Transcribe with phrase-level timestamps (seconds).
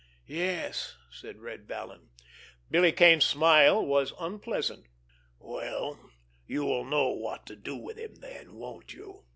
[0.25, 2.09] "Yes," said Red Vallon.
[2.71, 4.87] Billy Kane's smile was unpleasant.
[5.37, 6.09] "Well,
[6.47, 9.25] you'll know what to do with him then, won't you?"